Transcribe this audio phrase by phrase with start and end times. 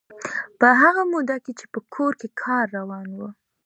[0.59, 3.21] په هغه موده کې چې په کور کې کار روان و.